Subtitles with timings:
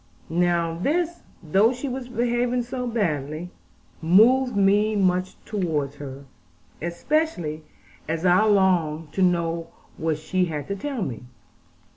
[0.33, 3.51] Now this, though she was behaving so badly,
[4.01, 6.25] moved me much towards her;
[6.81, 7.61] especially
[8.07, 9.67] as I longed to know
[9.97, 11.25] what she had to tell me.